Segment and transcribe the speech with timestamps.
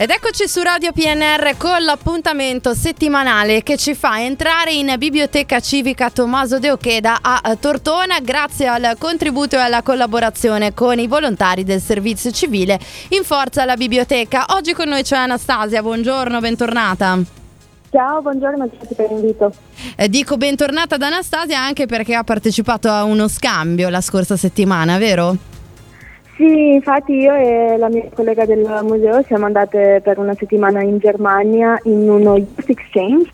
[0.00, 6.08] Ed eccoci su Radio PNR con l'appuntamento settimanale che ci fa entrare in Biblioteca Civica
[6.08, 11.80] Tommaso De Ocheda a Tortona grazie al contributo e alla collaborazione con i volontari del
[11.80, 14.44] servizio civile in forza alla biblioteca.
[14.50, 17.18] Oggi con noi c'è Anastasia, buongiorno, bentornata.
[17.90, 19.52] Ciao, buongiorno, grazie per l'invito.
[19.96, 24.96] Eh, dico bentornata ad Anastasia anche perché ha partecipato a uno scambio la scorsa settimana,
[24.96, 25.47] vero?
[26.38, 30.98] Sì, infatti io e la mia collega del museo siamo andate per una settimana in
[30.98, 33.28] Germania in uno youth exchange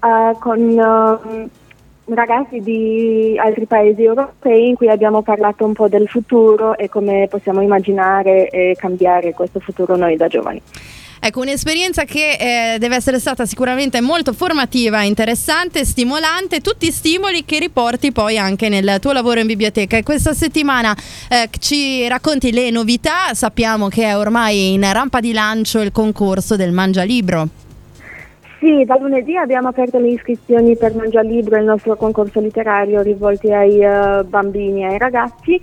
[0.00, 6.08] uh, con uh, ragazzi di altri paesi europei in cui abbiamo parlato un po' del
[6.08, 10.62] futuro e come possiamo immaginare e cambiare questo futuro noi da giovani.
[11.26, 17.58] Ecco, un'esperienza che eh, deve essere stata sicuramente molto formativa, interessante, stimolante, tutti stimoli che
[17.58, 19.96] riporti poi anche nel tuo lavoro in biblioteca.
[19.96, 20.94] E questa settimana
[21.28, 26.54] eh, ci racconti le novità, sappiamo che è ormai in rampa di lancio il concorso
[26.54, 27.48] del Mangia Libro.
[28.60, 33.52] Sì, da lunedì abbiamo aperto le iscrizioni per Mangia Libro, il nostro concorso letterario rivolti
[33.52, 35.60] ai uh, bambini e ai ragazzi.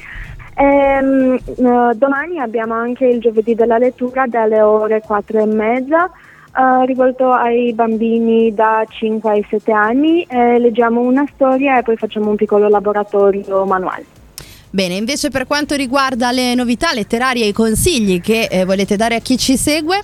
[0.55, 6.09] Ehm, uh, domani abbiamo anche il giovedì della lettura dalle ore 4 e mezza.
[6.55, 11.97] Uh, rivolto ai bambini da 5 ai 7 anni, eh, leggiamo una storia e poi
[11.97, 14.05] facciamo un piccolo laboratorio manuale.
[14.69, 19.15] Bene, invece per quanto riguarda le novità letterarie e i consigli che eh, volete dare
[19.15, 20.03] a chi ci segue?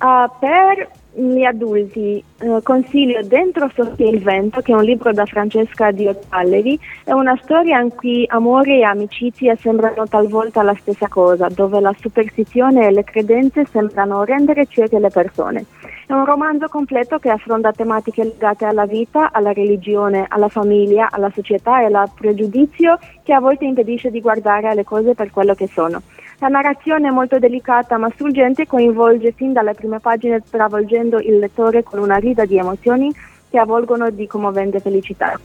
[0.00, 5.24] Uh, per gli adulti eh, consiglio Dentro soffia il vento, che è un libro da
[5.24, 11.08] Francesca Di Ottalleri, è una storia in cui amore e amicizia sembrano talvolta la stessa
[11.08, 15.64] cosa, dove la superstizione e le credenze sembrano rendere cieche le persone.
[16.06, 21.30] È un romanzo completo che affronta tematiche legate alla vita, alla religione, alla famiglia, alla
[21.34, 25.66] società e al pregiudizio che a volte impedisce di guardare alle cose per quello che
[25.66, 26.02] sono.
[26.38, 31.38] La narrazione è molto delicata ma struggente e coinvolge fin dalle prime pagine travolgendo il
[31.38, 33.10] lettore con una rida di emozioni
[33.48, 35.38] che avvolgono di commovente felicità.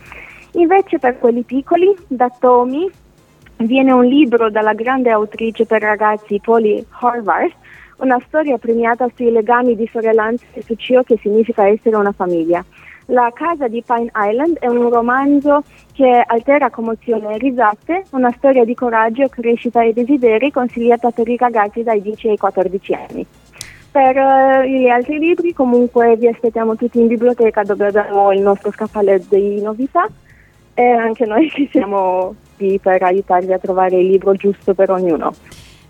[0.53, 2.89] Invece per quelli piccoli, da Tommy,
[3.58, 7.54] viene un libro dalla grande autrice per ragazzi Polly Horvath,
[7.98, 12.65] una storia premiata sui legami di sorellanza e su ciò che significa essere una famiglia.
[13.11, 18.64] La casa di Pine Island è un romanzo che altera commozione e risate, una storia
[18.64, 23.26] di coraggio, crescita e desideri consigliata per i ragazzi dai 10 ai 14 anni.
[23.92, 28.71] Per uh, gli altri libri comunque vi aspettiamo tutti in biblioteca dove abbiamo il nostro
[28.71, 30.08] scaffale di novità
[30.73, 35.33] e anche noi che siamo qui per aiutarvi a trovare il libro giusto per ognuno.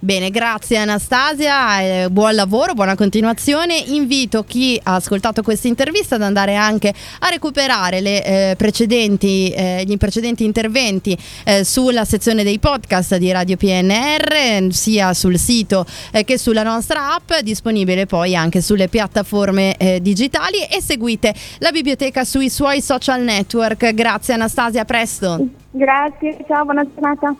[0.04, 3.78] Bene, grazie Anastasia, eh, buon lavoro, buona continuazione.
[3.78, 9.96] Invito chi ha ascoltato questa intervista ad andare anche a recuperare eh, precedenti, eh, gli
[9.98, 16.40] precedenti interventi eh, sulla sezione dei podcast di Radio PNR, sia sul sito eh, che
[16.40, 22.50] sulla nostra app, disponibile poi anche sulle piattaforme eh, digitali e seguite la biblioteca sui
[22.50, 23.94] suoi social network.
[23.94, 25.48] Grazie Anastasia, a presto.
[25.70, 27.36] Grazie, ciao, buona giornata.